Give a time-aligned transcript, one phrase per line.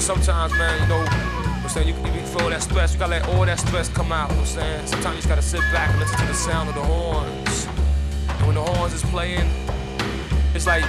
[0.00, 3.28] But sometimes, man, you know, I'm saying you, you feel that stress, you gotta let
[3.28, 4.30] all that stress come out.
[4.30, 4.86] You know I'm saying?
[4.86, 7.68] Sometimes you just gotta sit back and listen to the sound of the horns.
[8.26, 9.44] And when the horns is playing,
[10.54, 10.84] it's like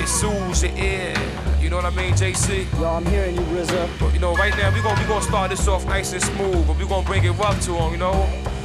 [0.00, 1.12] it soothes the ear.
[1.60, 2.70] You know what I mean, JC?
[2.78, 3.98] Yo, I'm hearing you, RZA.
[3.98, 6.64] But you know, right now we're gonna we gonna start this off nice and smooth,
[6.64, 8.14] but we're gonna bring it rough to them, you know?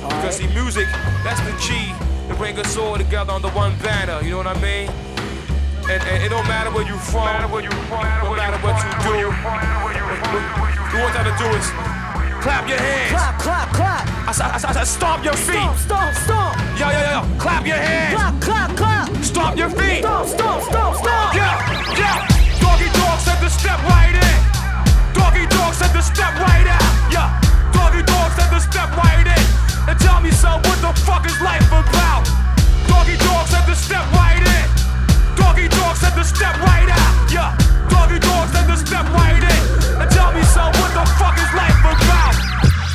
[0.03, 0.85] Because see, music,
[1.23, 1.91] that's the key
[2.29, 4.21] to bring us all together under one banner.
[4.21, 4.91] You know what I mean?
[5.87, 7.79] And, and it don't matter where you from, no matter what you do.
[10.99, 11.71] What y'all to do is
[12.43, 13.15] clap your hands.
[13.15, 14.03] Clap, clap, clap.
[14.27, 15.55] I, I, I, I stomp your feet.
[15.55, 16.59] Stomp, stomp, stomp.
[16.75, 17.39] Yo, yo, yo, yo.
[17.39, 18.19] Clap your hands.
[18.19, 19.23] Clap, clap, clap.
[19.23, 20.03] Stomp your feet.
[20.03, 21.31] Stomp, stomp, stomp, stomp.
[21.31, 21.55] Yeah,
[21.95, 22.27] yeah.
[22.59, 24.35] Doggy dog said to step right in.
[25.15, 26.83] Doggy dog said to step right out.
[27.15, 27.31] Yeah.
[27.71, 29.43] Doggy dog said to step right in.
[29.87, 32.27] And tell me, son, what the fuck is life about?
[32.91, 34.67] Doggy dog said to step right in.
[35.37, 37.31] Doggy dog said to step right out.
[37.31, 37.55] Yeah.
[37.89, 39.61] Doggy dog said to step right in.
[40.01, 42.35] And tell me, son, what the fuck is life about?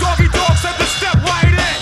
[0.03, 1.77] Doggy dog said to step right in.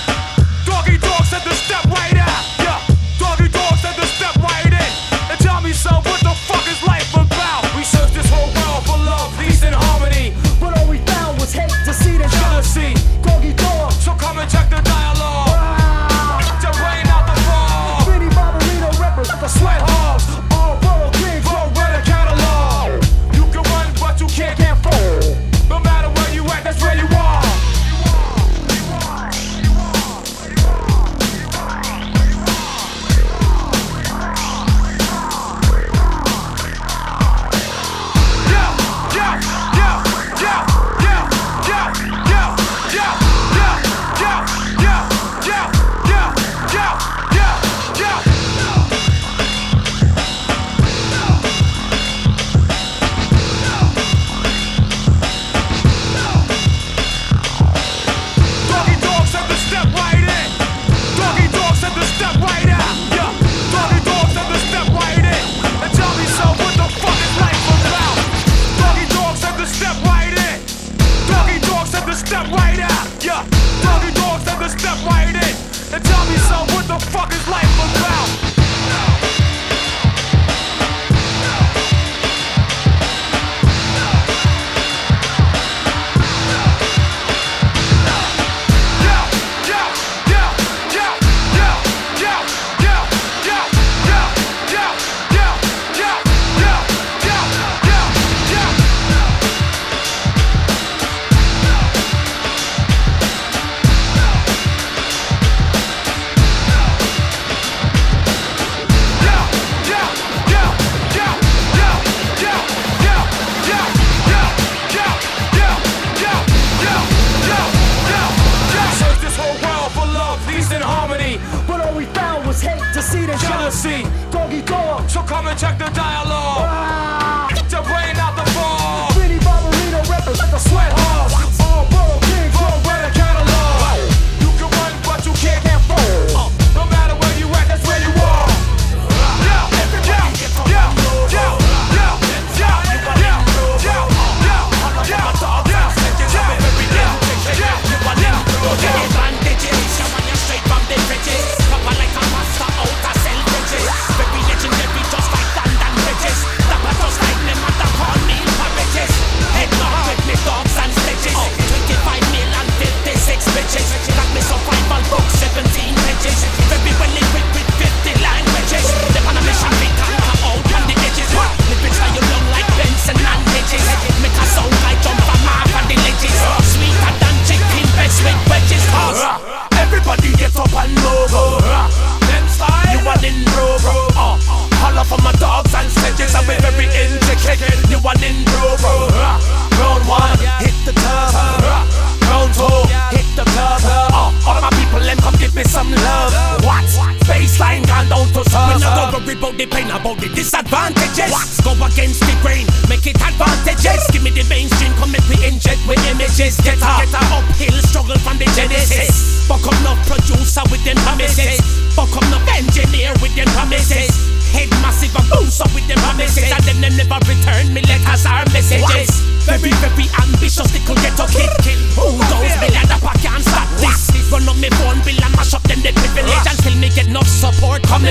[0.68, 2.44] Doggy dog said to step right out.
[2.60, 2.78] Yeah.
[3.18, 4.92] Doggy dog said to step right in.
[5.30, 6.09] And tell me, son,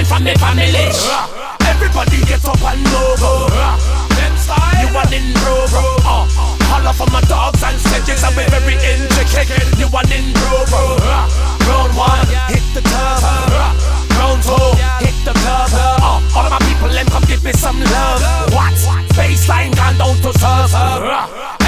[0.10, 0.90] from the family.
[1.70, 3.22] Everybody get up and move.
[4.18, 4.74] Them style.
[4.82, 5.86] You are in rover.
[6.02, 6.26] Uh,
[6.74, 9.70] all of my dogs and sedges are very intricate.
[9.78, 10.98] You are in rover.
[11.70, 13.22] Round one, hit the curve.
[14.18, 14.58] Round two,
[15.06, 15.78] hit the curve.
[15.78, 18.22] Uh, all of my people, them come give me some love.
[18.52, 18.74] What?
[19.14, 20.74] Baseline gone down to serve.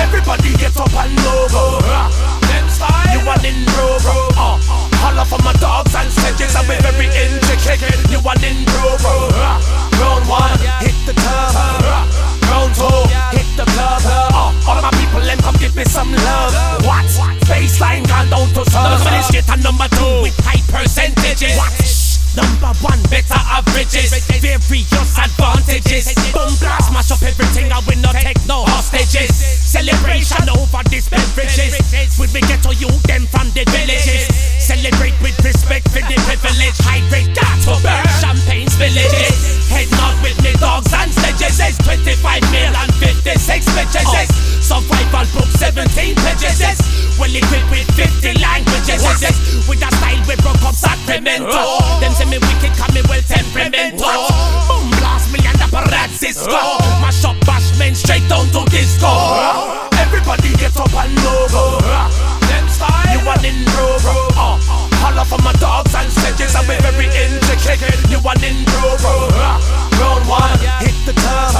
[0.01, 1.53] Everybody get up and move.
[2.49, 3.05] Them style.
[3.13, 4.17] You are in rover.
[4.33, 6.53] Uh, holla for my dogs and sledges.
[6.55, 7.81] I'm very intricate.
[8.13, 9.01] You want in groove.
[9.97, 10.53] Round one,
[10.85, 11.57] hit the turf.
[12.47, 13.01] Round two,
[13.33, 14.01] hit the club.
[14.05, 16.53] Uh, all of my people, them come give me some love.
[16.85, 17.09] What?
[17.49, 19.01] Baseline gone down to serve.
[19.01, 21.57] Number is and number two with high percentages.
[21.57, 21.73] What?
[22.31, 26.15] Number one, better averages, various advantages.
[26.31, 29.60] Boom blast, mash up everything, I will not take no hostages.
[29.71, 31.79] Celebration over these beverages.
[32.19, 34.27] With me get to you, them from the villages.
[34.59, 36.75] Celebrate with respect for the privilege.
[36.83, 39.71] Hydrate that to burn champagne spillages.
[39.71, 41.55] Head not with me dogs and sledges.
[41.87, 43.31] 25 mil and 56
[43.71, 44.27] bitches.
[44.59, 45.87] Survival book 17
[46.19, 46.59] pages.
[47.15, 48.99] Well equipped with 50 languages.
[49.71, 51.79] With a style we broke up Sacramento.
[52.03, 54.19] Them say me wicked, call me well temperamental.
[54.67, 56.59] Boom blast me and the Cisco.
[56.99, 59.60] Mash up bash men straight down to disco.
[59.99, 61.53] Everybody get up and move.
[62.49, 63.11] Them style.
[63.11, 64.05] You in groove.
[64.33, 64.57] Uh,
[64.97, 66.55] holla for my dogs and sledges.
[66.55, 68.01] I'm very intricate.
[68.09, 69.03] You in groove.
[69.99, 71.53] Round one, hit the turf.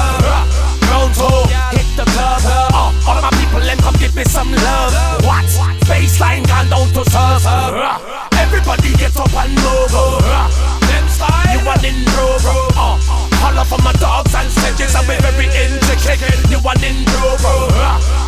[0.89, 1.29] Round two,
[1.77, 2.41] hit the club.
[2.45, 4.93] Uh, all my people, them come give me some love.
[5.23, 5.45] What?
[5.85, 7.45] Baseline gone down to surf.
[8.41, 9.93] Everybody get up and move.
[10.89, 11.45] Them style.
[11.53, 12.45] You want in groove.
[12.73, 14.93] Uh, holla for my dogs and sledges.
[14.95, 16.21] I'm very intricate.
[16.53, 17.41] You in groove.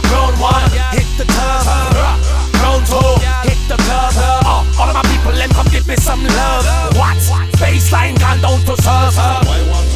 [0.10, 0.66] Round one,
[0.98, 1.66] hit the turf.
[2.62, 3.14] Round two,
[3.46, 4.14] hit the club.
[4.18, 6.66] Uh, all of my people, them come give me some love.
[6.98, 7.18] What?
[7.62, 9.93] Baseline gone down to surf.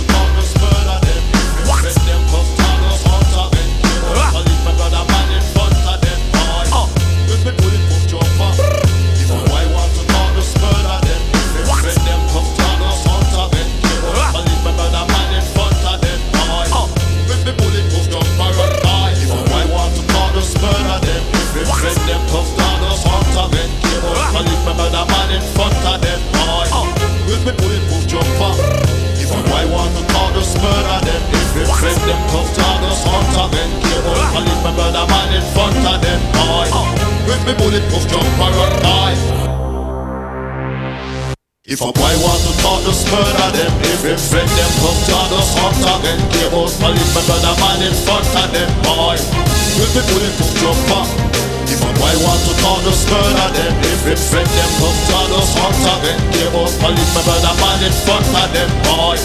[54.18, 58.26] You friend them come tell us hunt again Cable police my brother man in front
[58.26, 59.18] of them boy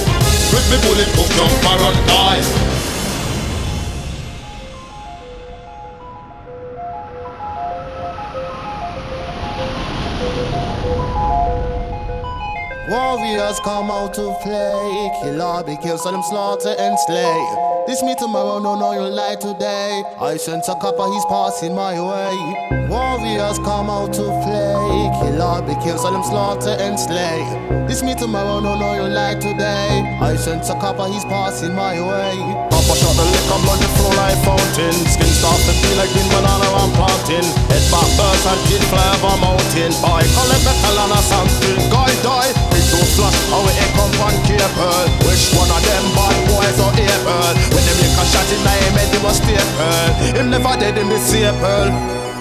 [0.53, 2.43] With me bulletproof jumper and die
[12.88, 15.11] Warriors come out to play.
[15.23, 17.72] Kill all, kill, so them slaughter and slay.
[17.84, 20.05] This me tomorrow, no, no, you lie today.
[20.20, 22.87] I sense a copper, he's passing my way.
[22.87, 25.11] Warriors come out to play.
[25.19, 27.43] Kill all, be kill, so them slaughter and slay.
[27.90, 29.99] This me tomorrow, no, no, you lie today.
[30.23, 32.38] I sense a copper, he's passing my way.
[32.70, 34.94] Papa shot the liquor, blood the flow like fountain.
[35.11, 37.47] Skin start to feel like green banana I'm planting.
[37.66, 39.90] Head back burst and kid fly over mountain.
[39.99, 41.83] Boy, collect metal and a sample.
[41.90, 42.54] Guy die,
[43.16, 45.06] flash, oh, how it come on cable.
[45.26, 47.54] Which one of them bad boys or able?
[47.75, 50.38] When them lick a shot in my head, he was staple.
[50.38, 52.32] Him never dead in the staple.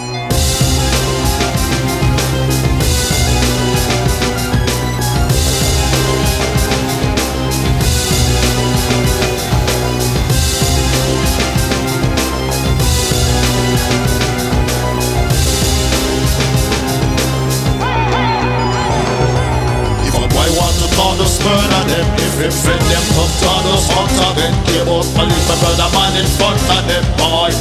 [22.42, 26.58] If friend them come tell us hunt again Cable police my brother man in front
[26.74, 27.54] of them boy.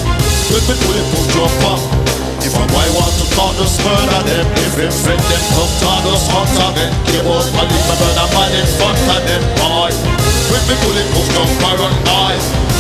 [0.49, 1.77] With me bulletproof jumper
[2.41, 6.05] If a boy want to call the murder them If you friend them come tell
[6.17, 9.93] us hunt again Cable police my brother man in front of them boy.
[10.49, 12.80] With me bulletproof jumper and die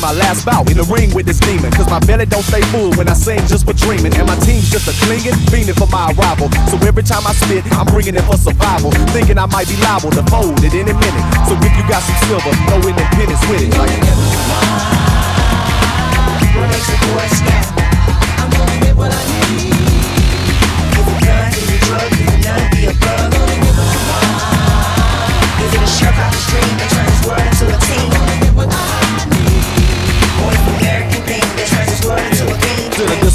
[0.00, 1.70] my last bout in the ring with this demon.
[1.72, 4.14] Cause my belly don't stay full when I sing just for dreaming.
[4.16, 6.48] And my team's just a clinging, fiending for my arrival.
[6.72, 8.90] So every time I spit, I'm bringing it for survival.
[9.12, 11.24] Thinking I might be liable to fold at any minute.
[11.46, 13.70] So if you got some silver, no independence with it.
[13.76, 13.92] Like,
[16.56, 17.79] What makes a boy scat?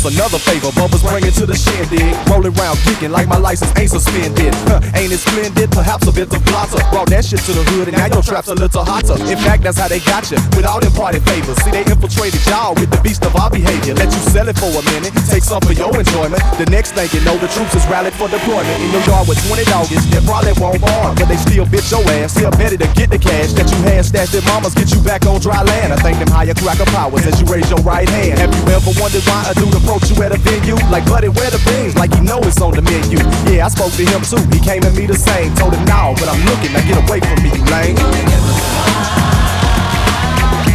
[0.06, 2.06] Another favor, Bubba's bringing to the shindig.
[2.30, 4.54] Rolling round geeking like my license ain't suspended.
[4.70, 5.74] Huh, ain't it splendid?
[5.74, 6.78] Perhaps a bit of blotter.
[6.94, 9.18] Brought that shit to the hood and now your trap's a little hotter.
[9.26, 11.58] In fact, that's how they got you, with all them party favors.
[11.66, 13.98] See, they infiltrated y'all with the beast of our behavior.
[13.98, 16.38] Let you sell it for a minute, take some for your enjoyment.
[16.62, 18.78] The next thing you know, the troops is rallied for deployment.
[18.86, 22.06] In your yard with 20 doggies, they probably won't arm, but they still bitch your
[22.22, 22.38] ass.
[22.38, 25.26] Still better to get the cash that you had stashed at mama's, get you back
[25.26, 25.94] on dry land.
[25.94, 28.38] I thank them higher cracker powers as you raise your right hand.
[28.38, 30.76] Have you ever wondered why a dude you at a venue?
[30.92, 31.96] Like, buddy, where the beans?
[31.96, 33.18] Like, you know it's on the menu.
[33.48, 34.42] Yeah, I spoke to him too.
[34.52, 35.56] He came at me the same.
[35.56, 36.74] Told him, no, but I'm looking.
[36.74, 37.96] Now get away from me, you lame.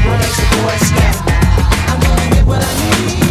[0.07, 1.17] What makes a boy scat?
[1.91, 3.30] I'm gonna get what I need.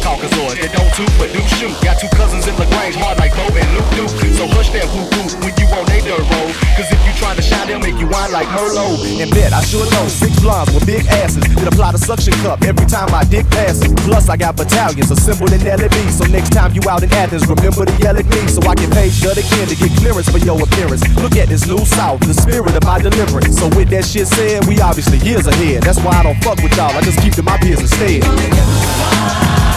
[0.00, 1.72] Several Caucasoids don't toot but do shoot.
[1.82, 4.12] Got two cousins in LaGrange, hard like Bo and Luke Duke.
[4.36, 6.52] So hush that whoop whoop when you on they dirt road.
[6.76, 9.20] Cause if you try to shine, they'll make you whine like Merlot.
[9.20, 12.62] And bet I sure know six blondes with big asses that apply the suction cup
[12.62, 13.92] every time my dick passes.
[14.04, 15.96] Plus, I got battalions assembled in LAB.
[16.10, 18.90] So next time you out in Athens, remember to yell at me so I can
[18.90, 21.02] page Dud again to get clearance for your appearance.
[21.20, 23.58] Look at this new south, the spirit of my deliverance.
[23.58, 25.82] So with that shit said, we obviously years ahead.
[25.82, 26.92] That's why I don't fuck with y'all.
[26.96, 29.69] I just keep to my business instead.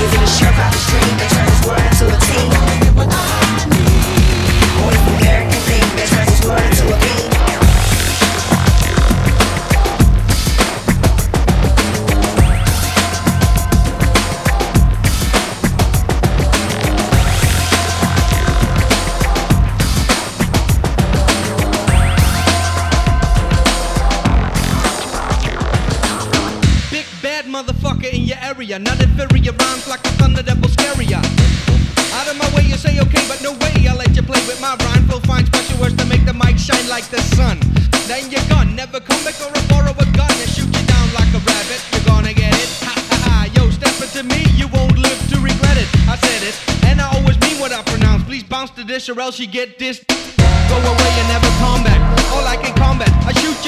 [0.00, 1.89] Is it a shark out the stream that turns his
[36.40, 37.60] mic shine like the sun.
[38.08, 38.74] Then you're gone.
[38.74, 41.80] Never come back or borrow a gun and shoot you down like a rabbit.
[41.92, 42.70] You're gonna get it.
[42.86, 43.36] Ha ha ha.
[43.54, 45.88] Yo, step into me, you won't live to regret it.
[46.08, 46.56] I said it,
[46.88, 48.24] and I always mean what I pronounce.
[48.24, 50.02] Please bounce to this or else you get this.
[50.70, 52.00] Go away and never come back.
[52.32, 53.59] All like in combat, I shoot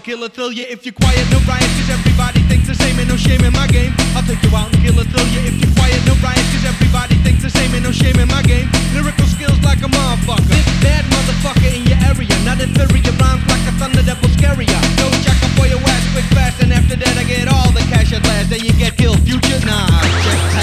[0.00, 2.96] and kill or thrill you if you're quiet, no riot, cause everybody thinks the same,
[2.98, 3.92] ain't no shame in my game.
[4.16, 6.64] I'll take you out and kill or thrill you if you're quiet, no riot, cause
[6.64, 8.68] everybody thinks the same, ain't no shame in my game.
[8.96, 10.48] Lyrical skills like a motherfucker.
[10.48, 14.30] This bad motherfucker in your area, not inferior rhymes like a thunder that will.
[14.30, 17.84] No check up for your ass quick fast, and after that I get all the
[17.92, 18.50] cash at last.
[18.50, 19.88] Then you get killed, future, nah,
[20.24, 20.59] just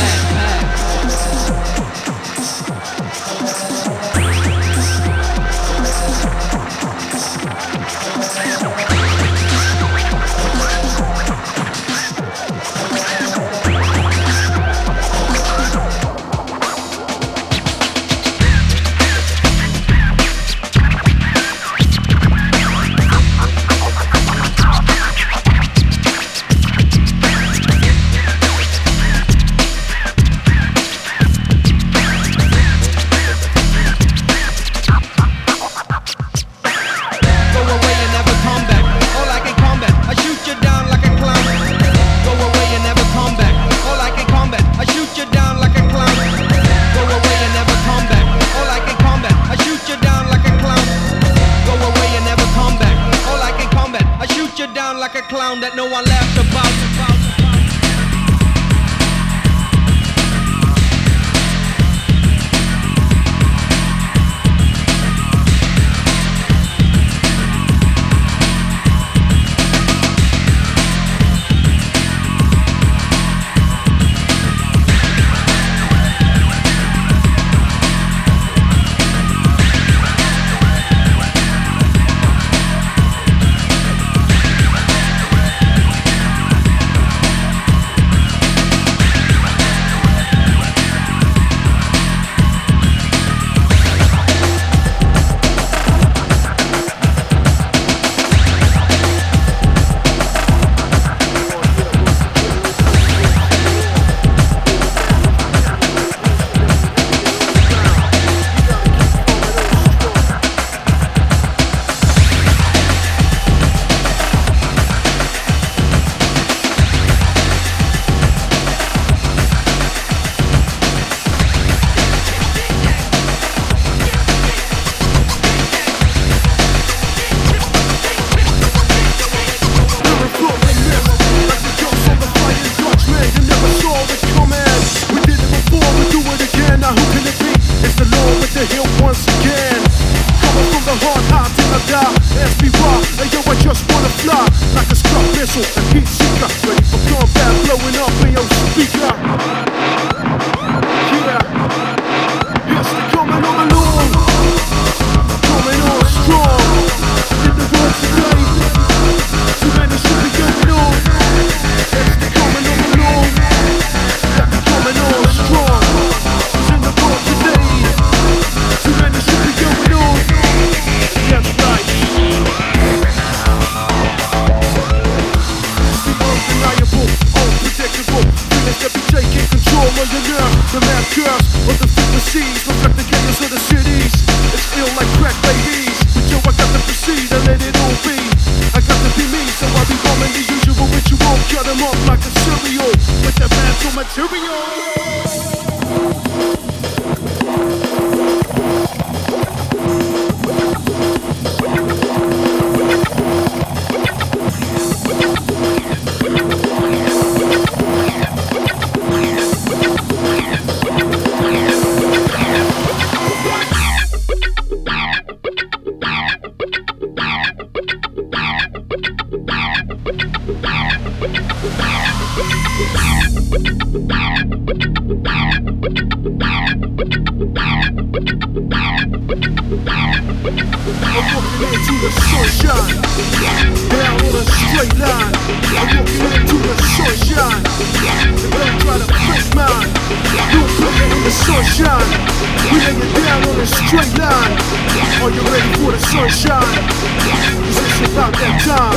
[245.27, 246.63] Are you ready for the sunshine?
[246.63, 248.95] Cause it's about that time.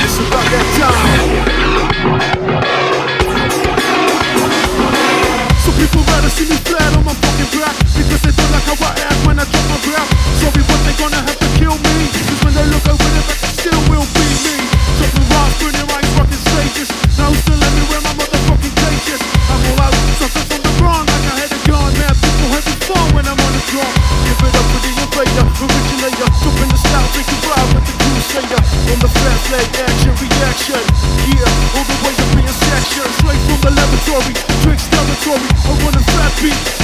[0.00, 1.28] It's about that time.
[5.60, 8.80] Some people rather see me flat on my fucking back because they don't like how
[8.80, 10.08] I act when I drop my rap.
[10.40, 13.21] So everyone they gonna have to kill me is when they look at when
[36.42, 36.81] beat.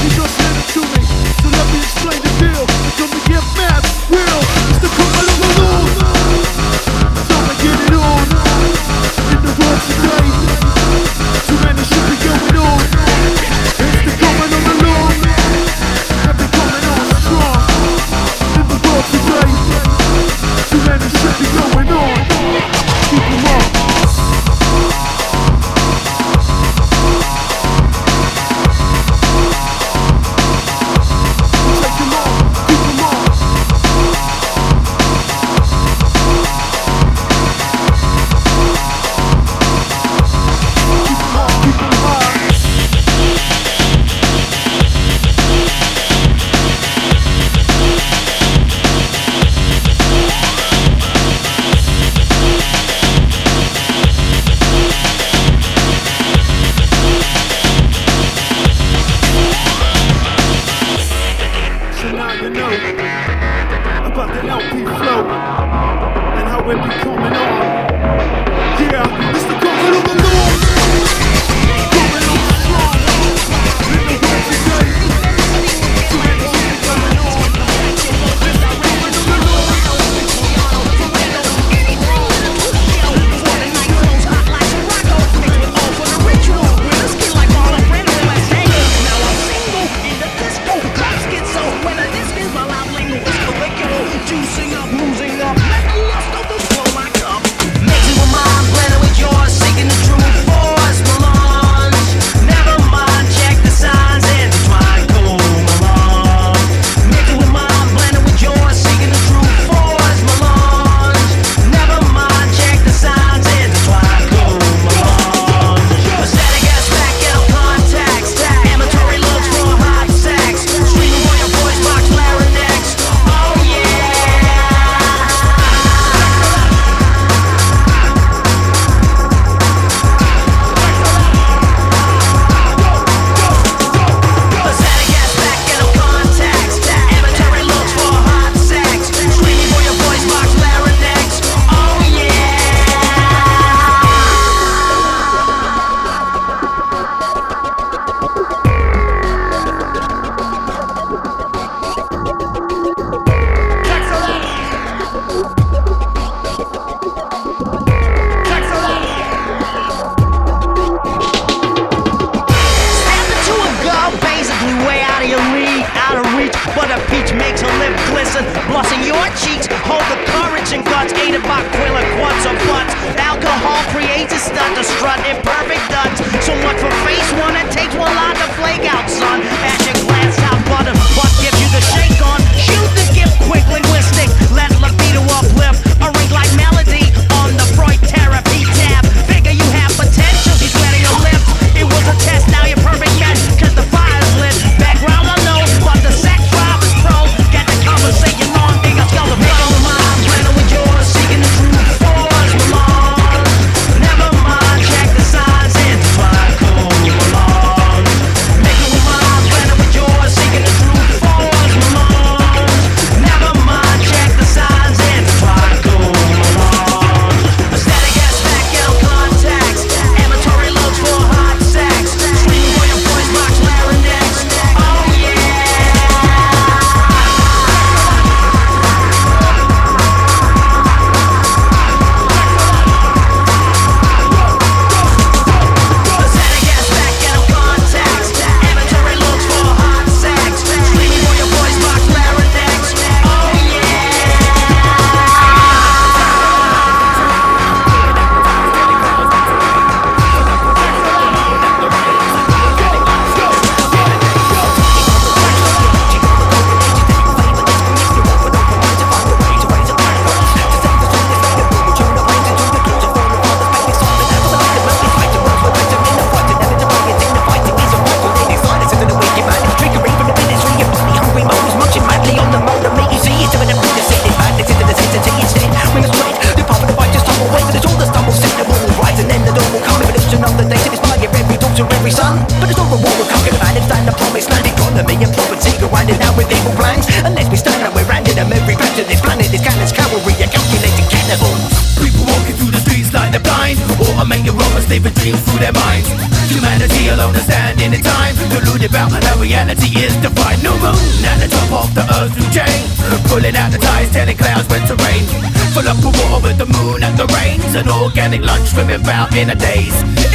[309.08, 310.27] about in a daze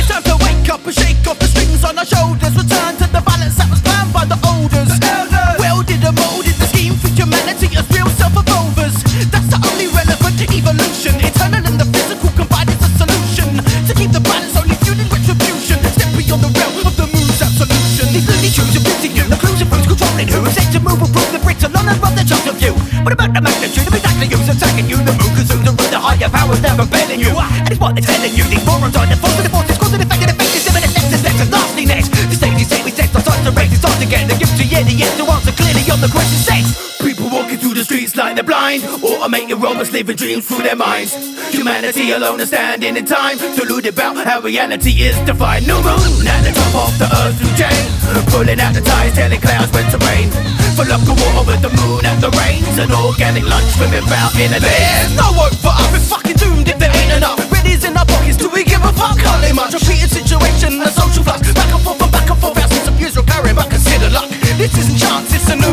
[38.80, 39.04] mind.
[39.04, 41.14] Automate your robots living dreams through their minds.
[41.52, 43.38] Humanity alone is standing in time.
[43.38, 45.68] Deluded about how reality is defined.
[45.68, 47.84] New moon at the top of the earth through chain.
[48.32, 50.30] Pulling out the ties, telling clouds when to rain.
[50.76, 52.78] Full up the water with the moon and the rains.
[52.78, 56.68] An organic lunch swimming about in a There's no hope for us, we're fucking doomed
[56.68, 57.40] if there ain't enough.
[57.54, 59.18] Readies in our pockets, do we give a fuck?
[59.18, 59.74] Can't much.
[59.74, 61.46] Repeated situation, a social flux.
[61.54, 64.30] Back and forth and back and forth, thousands of years repairing, but consider luck.
[64.58, 65.73] This isn't chance, it's a new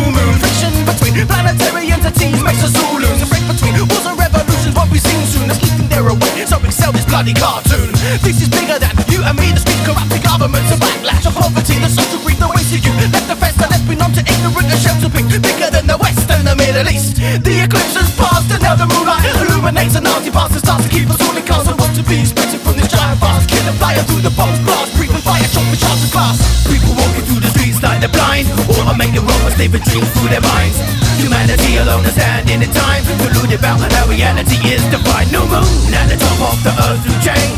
[2.10, 3.18] the teams makes us all lose.
[3.22, 5.46] The break between wars and revolutions won't be seen soon.
[5.46, 7.94] Let's keep them there away so we sell this bloody cartoon.
[8.26, 9.54] This is bigger than you and me.
[9.54, 12.92] The streets, corrupted governments, the backlash of poverty, the social greed, the waste of you.
[13.14, 15.30] Left the fence, let's be numb to ignorant and shelter pink.
[15.30, 17.16] Bigger than the West and the Middle East.
[17.16, 20.90] The eclipse has passed and now the moonlight illuminates the Nazi past and starts to
[20.90, 21.68] keep us all in cars.
[21.70, 23.46] I want to be expected from this giant fast.
[23.46, 26.39] Killer flying through the bombs, blast, breathing fire, shot the shards of glass
[28.46, 28.88] mind.
[28.88, 30.78] I make the wrong and slave a dream through their minds.
[31.20, 35.28] Humanity alone is standing in time Polluted about how reality is defined.
[35.32, 37.50] New moon at the top of the earth through chain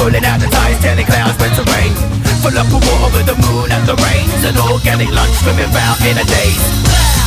[0.00, 1.92] Pulling out the ties, telling clouds when to rain.
[2.40, 4.40] Full up of water over the moon and the rains.
[4.48, 7.19] An organic lunch swimming about in a daze.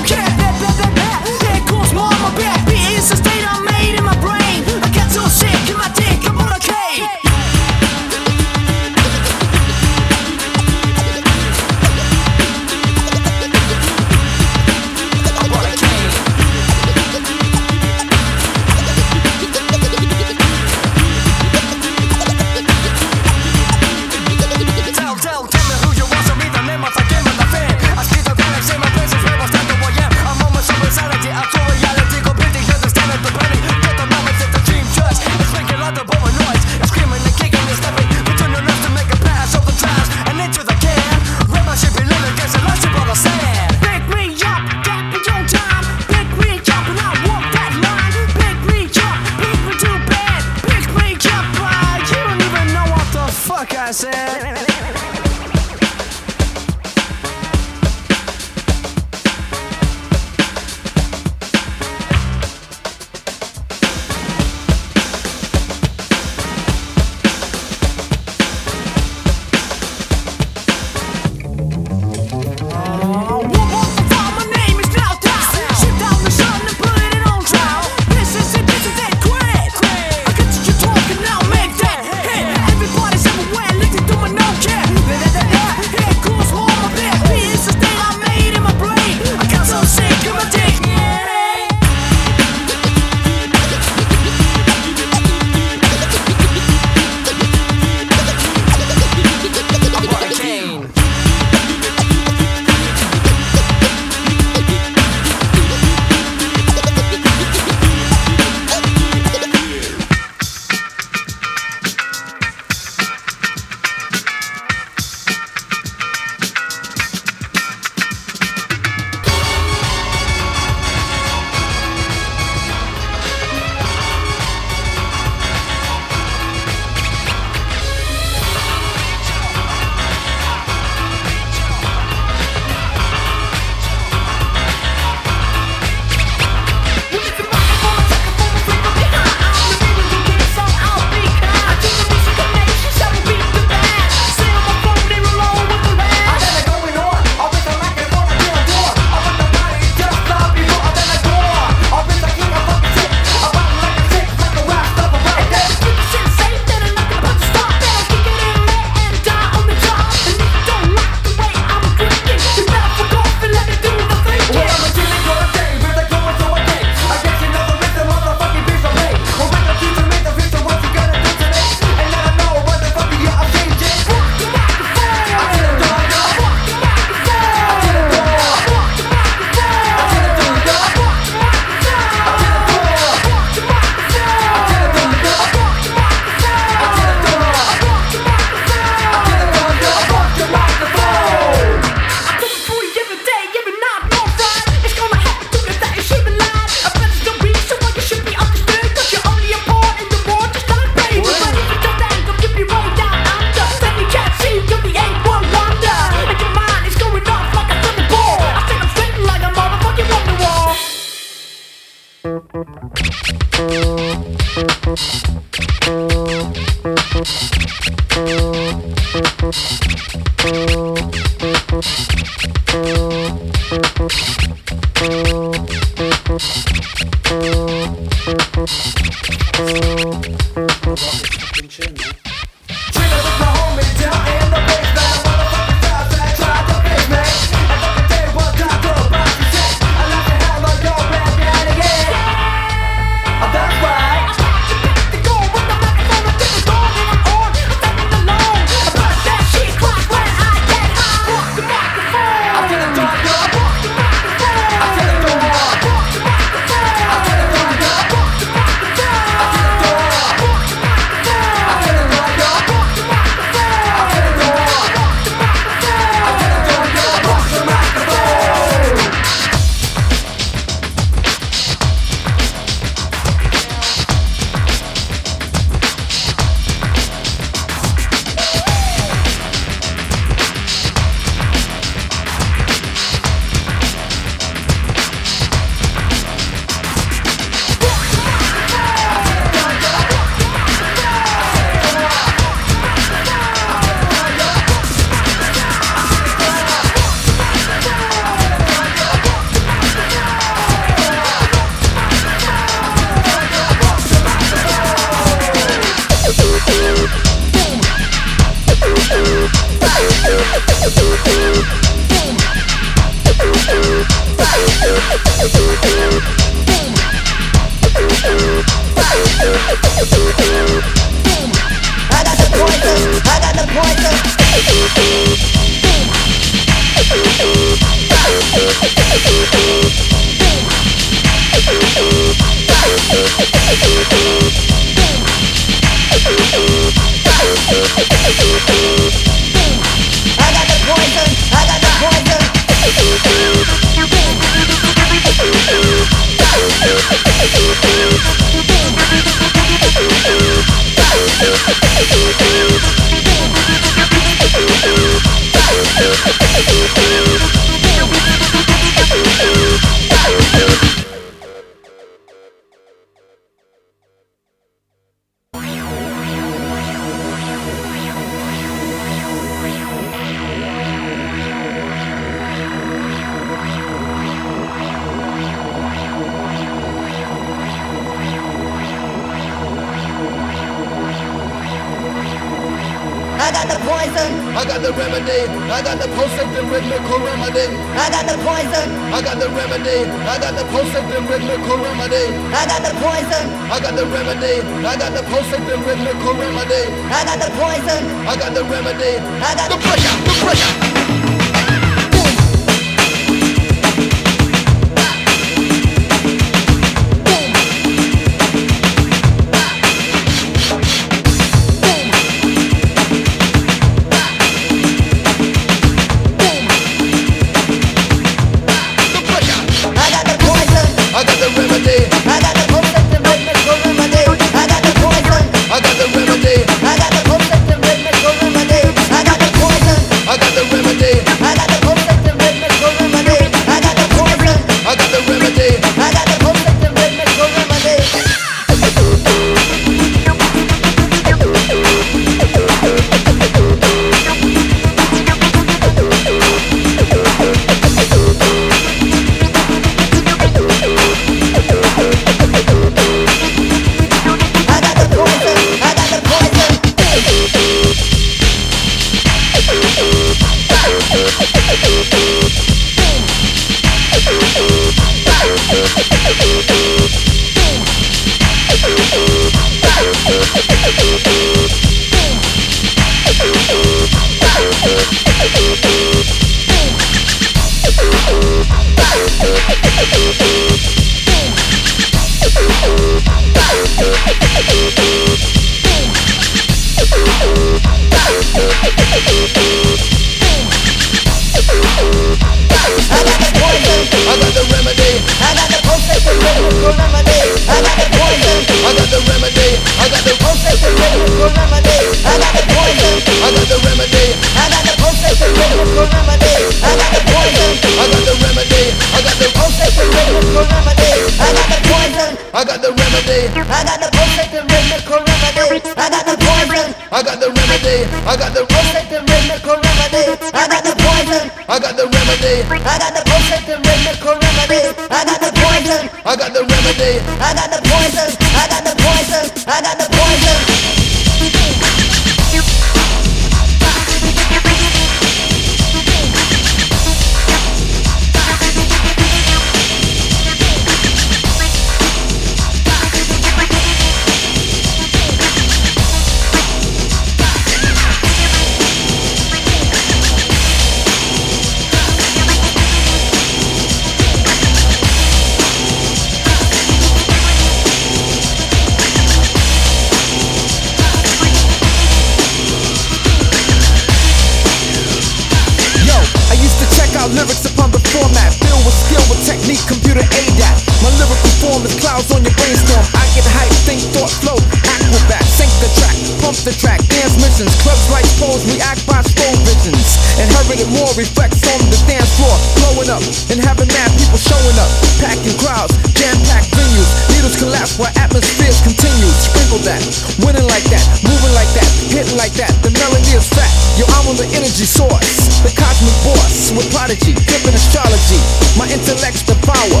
[596.90, 598.38] Prodigy, flipping astrology.
[598.78, 600.00] My intellect's the power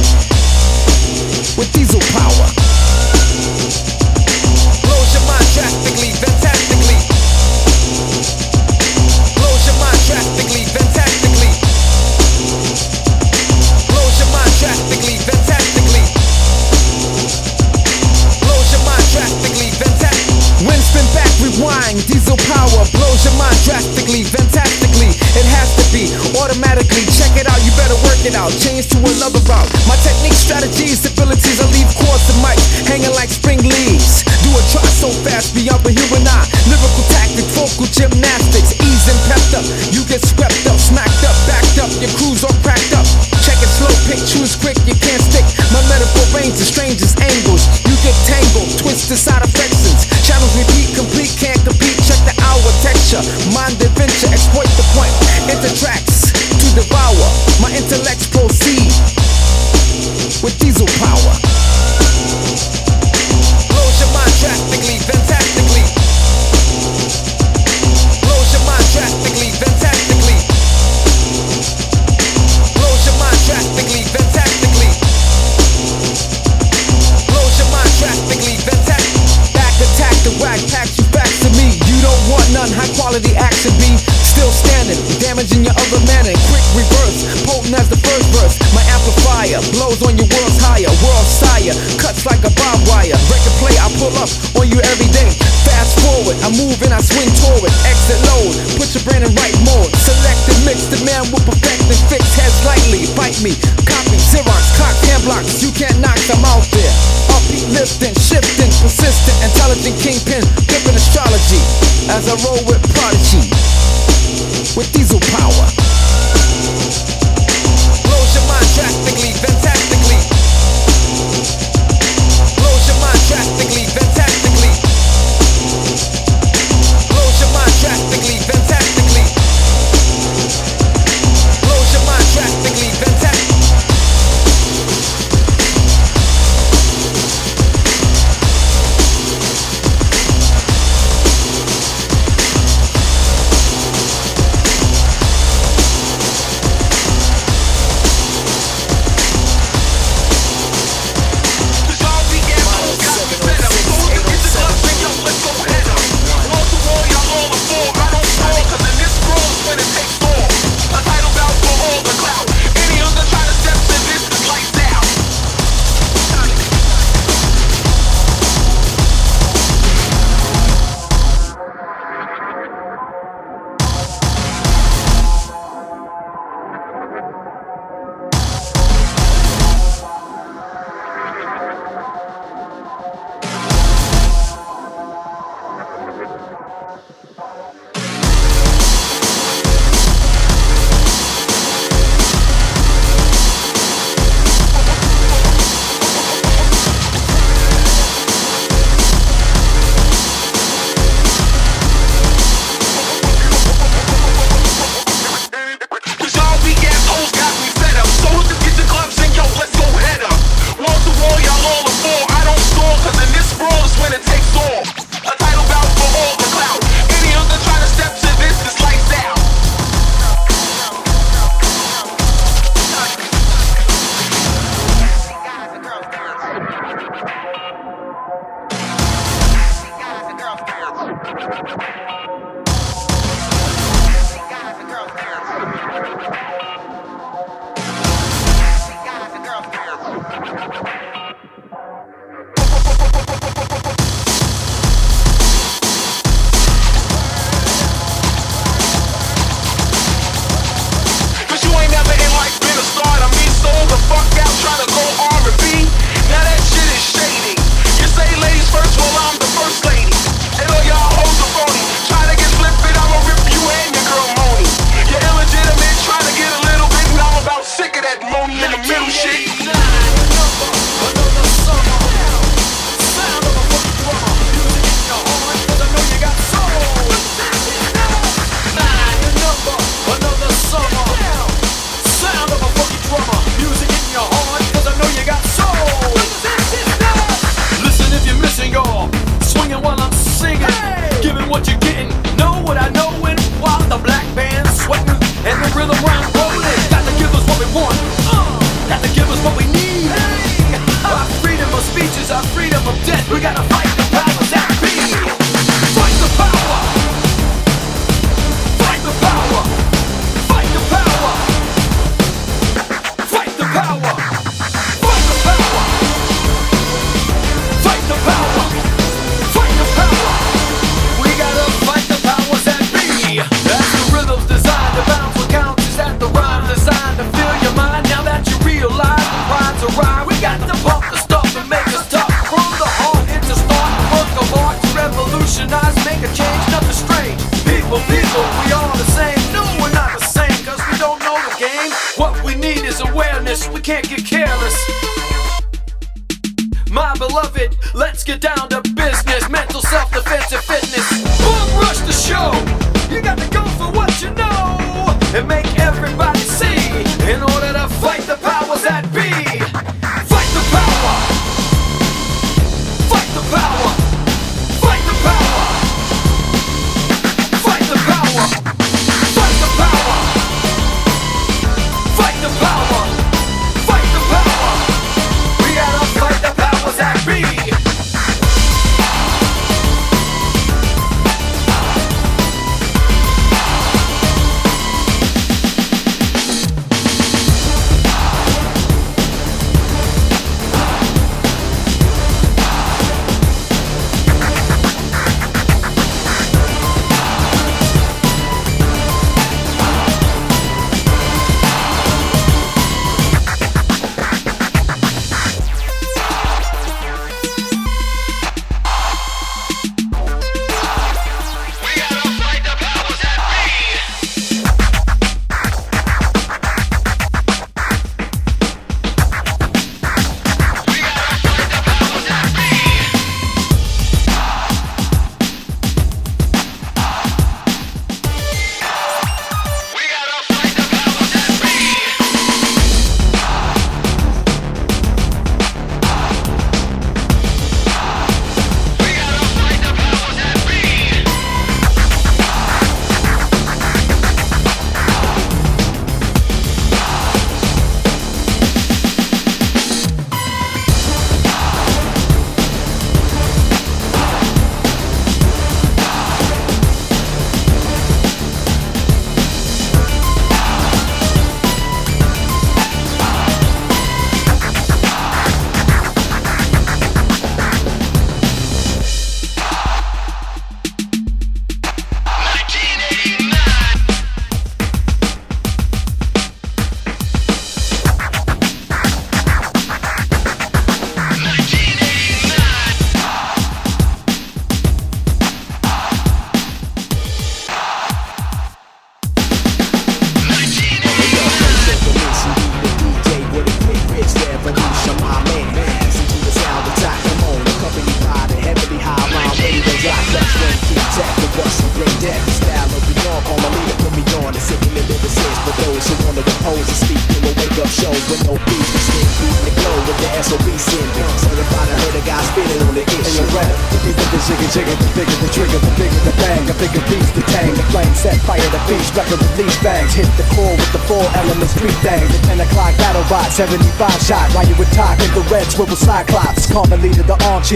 [1.56, 2.00] with diesel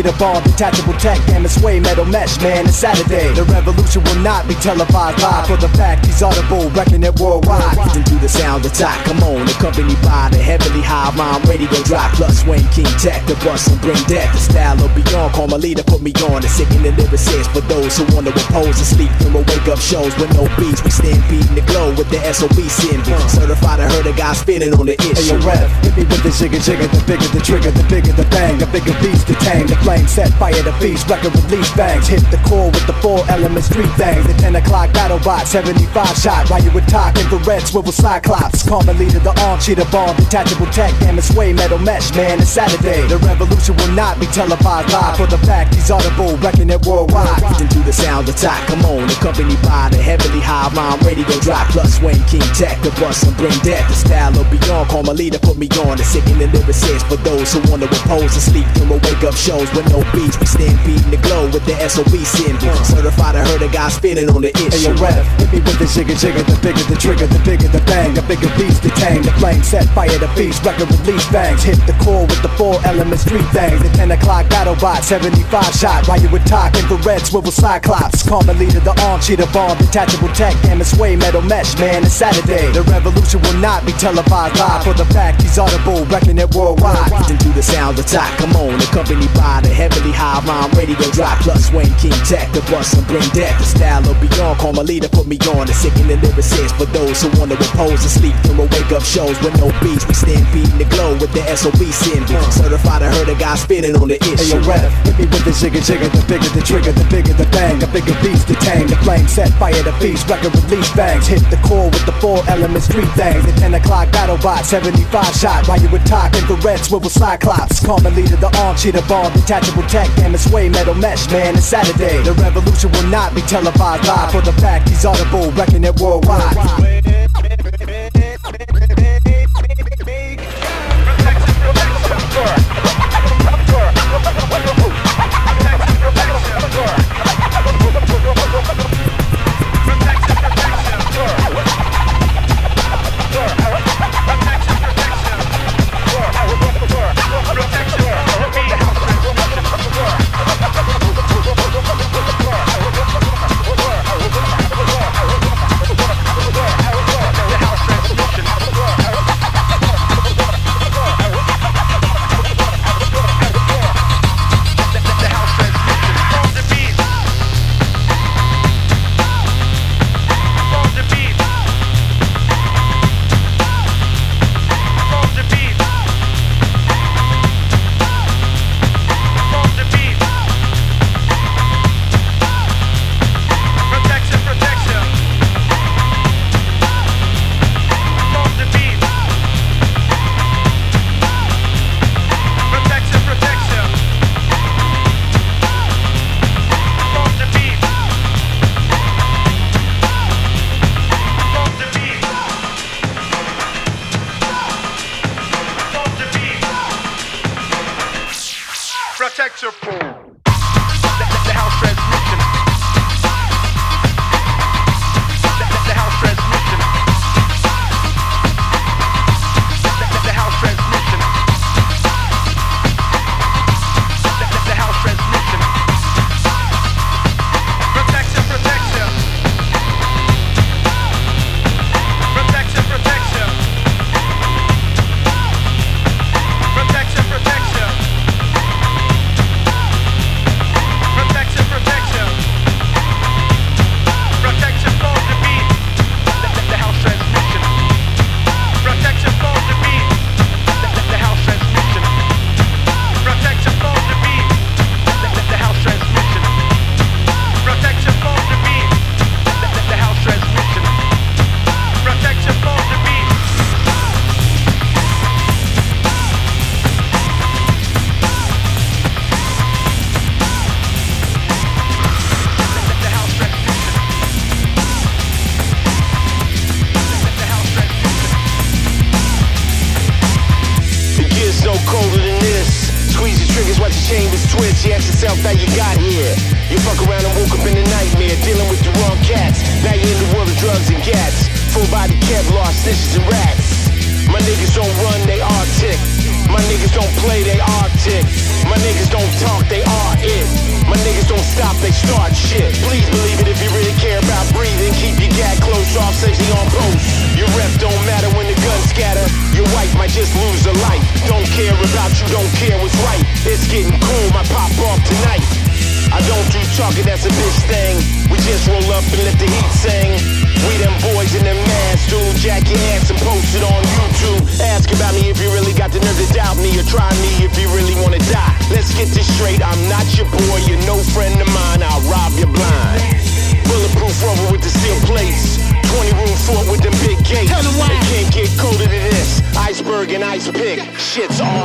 [0.03, 2.67] arm bomb, detachable tech, damn it's way metal mesh, man.
[2.67, 3.35] It's Saturday.
[3.35, 7.75] The revolution will not be televised live for the fact he's audible, wrecking it worldwide.
[7.91, 11.81] Then do the sound attack, come on, accompanied by the heavily high rhyme, ready to
[11.83, 12.13] drop.
[12.15, 14.31] Plus Wayne King Tech, the bust and bring death.
[14.31, 16.43] The style of beyond, call my leader, put me on.
[16.43, 19.67] The sick and the lyricist for those who wanna repose and sleep through a wake
[19.67, 20.85] up shows with no beats.
[20.87, 23.19] We stand beating the glow with the SOB symbol.
[23.27, 25.35] Certified, I heard a guy spinning on the issue.
[25.35, 28.15] Hey, yo, rap, hit me with the jigger jigger, the bigger the trigger, the bigger
[28.15, 29.67] the bang, the bigger beats, to tang.
[29.67, 32.07] The flame set fire, the beast, record release bangs.
[32.07, 34.27] Hit the core with the four elements, three things.
[34.27, 36.51] The 10 o'clock battle bot, 75 shot.
[36.51, 38.61] While you would talk, infrared swivel cyclops.
[38.69, 42.41] Common leader, the arm cheater bomb, detachable tech, damn it's way metal mesh, man.
[42.41, 43.07] It's Saturday.
[43.09, 47.41] The revolution will not be televised live for the fact he's audible, wrecking it worldwide.
[47.57, 50.69] Then do the sound attack, come on, accompanied by the heavily high
[51.05, 51.69] ready to drop.
[51.69, 53.89] Plus Wayne King Tech, the bust and bring death.
[53.89, 55.97] The style of beyond, leader, put me on.
[55.97, 59.25] The sick and the lyricist for those who wanna repose and sleep through a wake
[59.25, 60.03] up shows with no
[60.39, 60.59] beats.
[60.59, 62.75] We stand beating the glow with the SOB symbol.
[62.85, 64.71] Certified, I heard a guy spinning on the issue.
[64.71, 67.69] Hey, yo, rap, hit me with the jigger jigger, the bigger the trigger, the bigger
[67.69, 69.23] the bang, the bigger beast to tang.
[69.23, 71.63] The flame set fire, the beast, record release bangs.
[71.63, 73.83] Hit the core with the four elements, three things.
[73.83, 76.09] The 10 o'clock battle bot, 75 shot.
[76.09, 78.27] While you would talk, infrared swivel cyclops.
[78.27, 82.05] Common leader, the arm cheater bomb, detachable tech, damn it's way metal mesh, man.
[82.05, 82.71] It's Saturday.
[82.73, 87.11] The revolution will not be televised live for the fact he's audible, wrecking it worldwide.
[87.29, 91.09] Then do the sound attack, come on, accompanied by the heavily high rhyme, ready to
[91.13, 91.39] drop.
[91.41, 93.57] Plus Wayne King Tech, the bust and bring death.
[93.61, 95.67] The style of beyond, call my leader, put me on.
[95.67, 98.93] The sick and the lyricist for those who wanna repose and sleep through a wake
[98.93, 100.07] up shows with no beats.
[100.09, 102.41] We stand beating the glow with the SOB symbol.
[102.53, 104.57] Certified, I heard a guy spinning on the Hey, issue.
[104.57, 107.47] yo, rap, hit me with the jigger jigger, the bigger the trigger, the bigger the
[107.53, 108.87] bang, the bigger beast to tang.
[108.87, 111.27] The flame set fire, the beast, record release bangs.
[111.27, 113.45] Hit the core with the four elements, three things.
[113.45, 115.69] The 10 o'clock battle bot, 75 shot.
[115.69, 117.85] While you would talk, infrared swivel cyclops.
[117.85, 121.55] Call my leader, the arm cheater bomb, detachable tech, damn it's way metal mesh, man.
[121.55, 122.23] It's Saturday.
[122.23, 126.55] The revolution will not be televised live for the fact he's audible, wrecking it worldwide.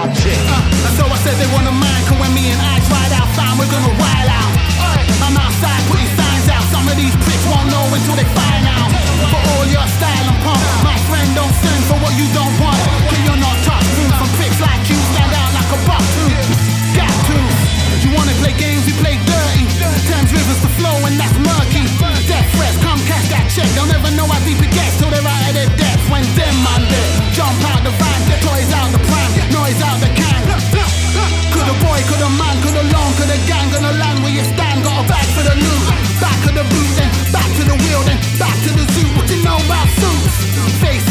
[0.09, 0.41] object.
[0.49, 3.53] Uh, so I said they wanna mind, cause when me and I ride out, fine,
[3.61, 4.51] we're gonna ride out.
[4.81, 8.65] Uh, I'm outside putting signs out, some of these pricks won't know until they find
[8.65, 8.89] out.
[9.29, 12.79] For all your style and pump, my friend don't send for what you don't want.
[13.05, 16.29] Cause you're not tough, room from pricks like you stand out like a buck too.
[16.97, 17.37] Got to.
[18.01, 19.63] You wanna play games, you play dirty.
[20.09, 21.85] Times rivers to flow and that's murky.
[22.25, 23.69] Death threats, come cash that check.
[23.77, 26.01] They'll never know how deep it gets till they're out of their depth.
[26.09, 27.93] When them man there, jump out the
[38.39, 40.45] Back to the zoo, what you know about suits?
[40.79, 41.08] Face